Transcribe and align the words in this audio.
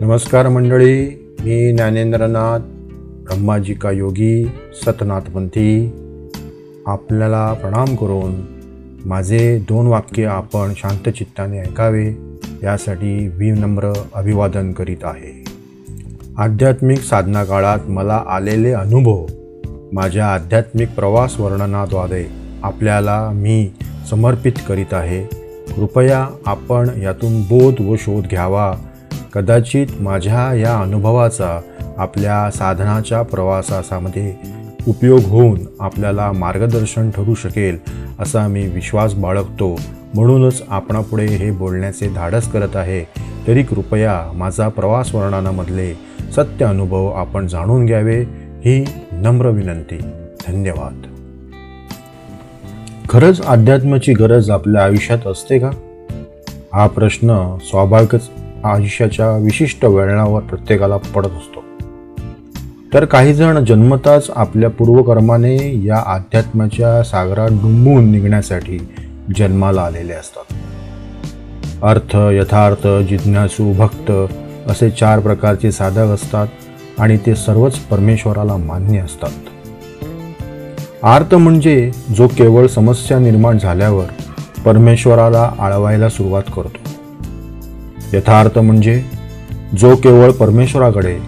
नमस्कार 0.00 0.48
मंडळी 0.48 1.08
मी 1.40 1.72
ज्ञानेंद्रनाथ 1.72 2.58
ब्रह्माजी 3.24 3.74
का 3.74 3.90
योगी 3.90 4.44
सतनाथपंथी 4.74 5.92
आपल्याला 6.86 7.52
प्रणाम 7.52 7.96
करून 7.96 8.34
माझे 9.04 9.58
दोन 9.68 9.86
वाक्य 9.86 10.24
आपण 10.24 10.72
शांतचित्ताने 10.76 11.58
ऐकावे 11.58 12.16
यासाठी 12.62 13.28
विनम्र 13.28 13.92
अभिवादन 14.14 14.72
करीत 14.72 15.04
आहे. 15.04 15.44
आध्यात्मिक 16.38 17.00
साधना 17.00 17.44
काळात 17.44 17.78
मला 17.86 18.22
आलेले 18.28 18.72
अनुभव 18.72 19.26
माझ्या 19.92 20.26
आध्यात्मिक 20.26 20.88
प्रवास 20.88 21.40
वर्णनाद्वारे 21.40 22.30
आपल्याला 22.62 23.30
मी 23.34 23.70
समर्पित 24.10 24.52
करीत 24.68 24.94
आहे. 24.94 25.24
कृपया 25.74 26.28
आपण 26.46 26.88
यातून 27.02 27.40
बोध 27.40 27.74
व 27.80 27.96
शोध 27.96 28.24
घ्यावा 28.24 28.76
कदाचित 29.38 29.86
माझ्या 30.00 30.54
या 30.54 30.80
अनुभवाचा 30.80 31.60
आपल्या 31.96 32.50
साधनाच्या 32.50 33.22
प्रवासामध्ये 33.22 34.34
उपयोग 34.88 35.20
होऊन 35.20 35.60
आपल्याला 35.80 36.32
मार्गदर्शन 36.32 37.10
ठरू 37.10 37.34
शकेल 37.34 37.78
असा 38.18 38.48
मी 38.48 38.66
विश्वास 38.66 39.14
बाळगतो. 39.14 39.80
म्हणूनच 40.14 40.62
आपणापुढे 40.68 41.26
हे 41.26 41.50
बोलण्याचे 41.50 42.08
धाडस 42.08 42.50
करत 42.52 42.76
आहे. 42.76 43.04
तरी 43.46 43.62
कृपया 43.62 44.30
माझा 44.34 44.68
प्रवास 44.68 45.14
वर्णनामधले 45.14 45.94
सत्य 46.36 46.64
अनुभव 46.64 47.06
आपण 47.06 47.46
जाणून 47.46 47.86
घ्यावे 47.86 48.20
ही 48.64 48.84
नम्र 49.12 49.48
विनंती. 49.48 49.98
धन्यवाद. 50.48 51.02
खरंच 53.08 53.46
अध्यात्माची 53.46 54.12
गरज 54.12 54.50
आपल्या 54.50 54.84
आयुष्यात 54.84 55.26
असते 55.26 55.58
का? 55.58 55.70
हा 56.72 56.86
प्रश्न 56.86 57.56
स्वाभाविकच 57.70 58.30
आयुष्याच्या 58.64 59.36
विशिष्ट 59.36 59.84
वळणावर 59.84 60.42
प्रत्येकाला 60.42 60.96
पडत 60.96 61.26
असतो. 61.26 61.64
तर 62.94 63.04
काही 63.04 63.34
जण 63.34 63.64
जन्मताच 63.64 64.30
आपल्या 64.36 64.70
पूर्वकर्माने 64.70 65.84
या 65.84 66.02
अध्यात्माच्या 66.06 67.02
सागरात 67.02 67.48
डुंबून 67.48 68.10
निघण्यासाठी 68.10 68.78
जन्माला 69.36 69.82
आलेले 69.82 70.12
असतात. 70.12 70.54
अर्थ 71.84 72.16
यथार्थ 72.16 73.08
जिज्ञासू 73.08 73.72
भक्त 73.72 74.10
असे 74.66 74.90
चार 74.90 75.20
प्रकारचे 75.20 75.72
साधक 75.72 75.98
असतात 75.98 76.46
आणि 76.98 77.18
ते 77.26 77.34
सर्वच 77.34 77.78
परमेश्वराला 77.78 78.56
मान्य 78.56 78.98
असतात. 78.98 79.30
आर्त 81.04 81.34
म्हणजे 81.34 81.90
जो 82.16 82.26
केवळ 82.26 82.66
समस्या 82.66 83.18
निर्माण 83.18 83.58
झाल्यावर 83.58 84.06
परमेश्वराला 84.62 85.52
आळवायला 85.58 86.08
सुरुवात 86.08 86.42
करतो. 86.56 86.97
यथार्थ 88.14 88.58
म्हणजे 88.58 89.04
जो 89.78 89.96
केवळ 89.96 90.30
परमेश्वराकडे 90.30 91.18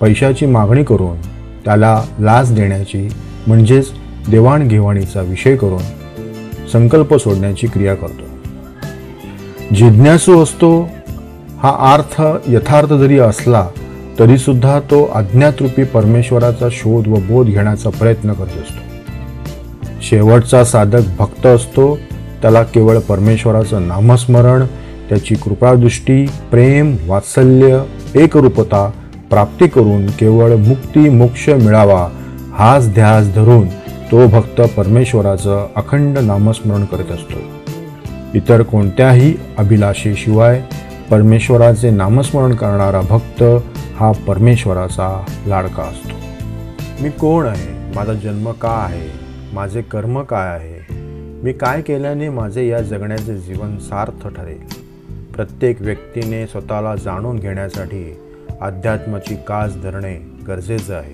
पैशाची 0.00 0.46
मागणी 0.46 0.84
करून 0.84 1.16
त्याला 1.64 2.02
लाच 2.18 2.54
देण्याची 2.54 3.08
म्हणजेच 3.46 3.90
देवाणघेवाणीचा 4.30 5.20
विषय 5.20 5.56
करून 5.56 5.82
संकल्प 6.72 7.14
सोडण्याची 7.14 7.66
क्रिया 7.66 7.94
करतो. 7.94 8.22
जिज्ञासू 9.74 10.42
असतो 10.42 10.88
हा 11.62 11.94
अर्थ 11.94 12.22
यथार्थ 12.48 12.92
जरी 12.92 13.18
असला 13.18 13.68
तरीसुद्धा 14.18 14.80
तो 14.80 15.10
अज्ञातरूपी 15.14 15.84
परमेश्वराचा 15.84 16.68
शोध 16.72 17.08
व 17.08 17.14
बोध 17.14 17.46
घेण्याचा 17.46 17.90
प्रयत्न 17.90 18.32
करत 18.32 18.46
असतो. 18.46 18.82
शेवटचा 20.02 20.64
साधक 20.64 21.02
भक्त 21.18 21.46
असतो 21.46 21.98
त्याला 22.42 22.62
केवळ 22.62 22.98
परमेश्वराचं 22.98 23.88
नामस्मरण 23.88 24.62
त्याची 25.08 25.34
कृपादृष्टी 25.34 26.26
प्रेम 26.50 26.96
वात्सल्य 27.06 27.82
एकरूपता 28.14 28.90
प्राप्ती 29.30 29.66
करून 29.66 30.06
केवळ 30.06 30.56
मुक्ती 30.56 31.08
मोक्ष 31.08 31.48
मिळावा 31.48 32.08
हाच 32.52 32.94
ध्यास 32.94 33.34
धरून 33.34 33.68
तो 34.10 34.26
भक्त 34.26 34.60
परमेश्वराचं 34.60 35.68
अखंड 35.76 36.18
नामस्मरण 36.18 36.84
करत 36.84 37.12
असतो. 37.12 37.38
इतर 38.34 38.62
कोणत्याही 38.62 39.34
अभिलाषेशिवाय 39.58 40.62
परमेश्वराचे 41.10 41.90
नामस्मरण 41.90 42.54
करणारा 42.54 43.00
भक्त 43.00 43.42
हा 43.96 44.12
परमेश्वराचा 44.12 45.24
लाडका 45.46 45.82
असतो. 45.82 46.16
मी 47.02 47.10
कोण 47.10 47.46
आहे? 47.46 47.96
माझा 47.96 48.12
जन्म 48.12 48.50
का 48.50 48.68
आहे? 48.68 49.10
माझे 49.52 49.82
कर्म 49.82 50.22
काय 50.22 50.48
आहे? 50.48 50.94
मी 51.42 51.52
काय 51.52 51.82
केल्याने 51.82 52.28
माझे 52.28 52.68
या 52.68 52.78
जगण्याचे 52.78 53.36
जीवन 53.36 53.78
सार्थ 53.78 54.28
ठरेल? 54.28 54.77
प्रत्येक 55.38 55.82
व्यक्तीने 55.82 56.46
स्वतःला 56.46 56.96
जाणून 56.96 57.38
घेण्यासाठी 57.38 58.16
अध्यात्माची 58.60 59.36
कास 59.36 59.76
धरणे 59.76 60.18
गरजेचं 60.46 60.94
आहे. 60.94 61.12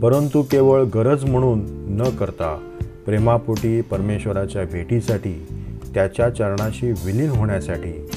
परंतु 0.00 0.42
केवळ 0.42 0.82
गरज 0.82 1.24
म्हणून 1.24 1.60
न 2.00 2.02
करता 2.02 2.74
प्रेमापोटी 3.06 3.80
परमेश्वराच्या 3.80 4.64
भेटीसाठी 4.64 5.46
त्याच्या 5.94 6.30
चरणाशी 6.30 6.92
विलीन 6.92 7.30
होण्यासाठी 7.30 8.10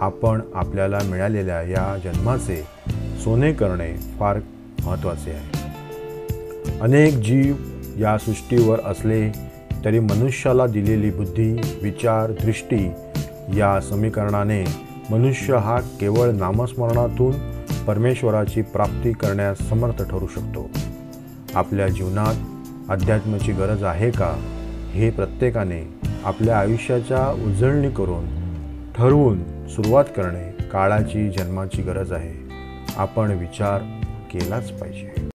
आपण 0.00 0.40
आपल्याला 0.54 0.98
मिळालेल्या 1.10 1.62
या 1.62 1.98
जन्माचे 2.04 2.62
सोने 3.24 3.52
करणे 3.52 3.96
फार 4.18 4.40
महत्त्वाचे 4.84 5.30
आहे. 5.30 5.72
अनेक 6.80 7.14
जीव 7.14 7.54
या 7.98 8.18
सृष्टीवर 8.18 8.78
असले 8.84 9.32
तरी 9.84 10.00
मनुष्याला 10.00 10.66
दिलेली 10.66 11.10
बुद्धी 11.10 11.60
विचार 11.82 12.30
दृष्टी 12.30 12.90
या 13.56 13.80
समीकरणाने 13.80 14.85
मनुष्य 15.10 15.56
हा 15.56 15.80
केवळ 15.80 16.30
नामस्मरणातून 16.30 17.32
परमेश्वराची 17.84 18.62
प्राप्ती 18.62 19.12
करण्यास 19.12 19.58
समर्थ 19.58 20.10
ठरू 20.10 20.26
शकतो. 20.26 20.70
आपल्या 21.54 21.88
जीवनात 21.88 22.34
अध्यात्माची 22.90 23.52
गरज 23.52 23.84
आहे 23.84 24.10
का? 24.10 24.36
हे 24.90 25.10
प्रत्येकाने 25.10 25.94
आपल्या 26.24 26.58
आयुष्याच्या 26.58 27.44
उजळणी 27.44 27.90
करून 27.90 28.24
ठरवून 28.96 29.68
सुरुवात 29.68 30.04
करणे 30.04 30.62
काळाची 30.62 31.30
जन्माची 31.30 31.82
गरज 31.82 32.12
आहे. 32.12 32.52
आपण 32.96 33.30
विचार 33.30 33.78
केलाच 34.32 34.70
पाहिजे. 34.70 35.16